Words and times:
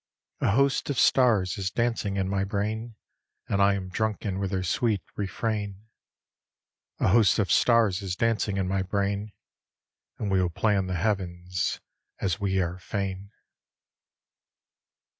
A 0.39 0.49
host 0.49 0.89
of 0.89 0.97
stars 0.97 1.59
is 1.59 1.69
dancing 1.69 2.17
in 2.17 2.27
my 2.27 2.43
brain, 2.43 2.95
And 3.47 3.61
I 3.61 3.75
am 3.75 3.89
drunken 3.89 4.39
with 4.39 4.49
their 4.49 4.63
sweet 4.63 5.03
refrain. 5.15 5.85
A 6.99 7.09
host 7.09 7.37
of 7.37 7.51
stars 7.51 8.01
is 8.01 8.15
dancing 8.15 8.57
in 8.57 8.67
my 8.67 8.81
brain, 8.81 9.31
And 10.17 10.31
we 10.31 10.41
will 10.41 10.49
plan 10.49 10.87
the 10.87 10.95
heavens 10.95 11.81
as 12.19 12.39
we 12.39 12.59
are 12.59 12.79
fain. 12.79 13.29